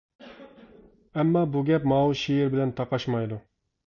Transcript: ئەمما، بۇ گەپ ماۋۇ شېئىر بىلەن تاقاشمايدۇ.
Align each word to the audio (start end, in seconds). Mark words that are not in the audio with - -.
ئەمما، 1.23 1.43
بۇ 1.55 1.61
گەپ 1.67 1.85
ماۋۇ 1.91 2.15
شېئىر 2.21 2.49
بىلەن 2.55 2.73
تاقاشمايدۇ. 2.81 3.39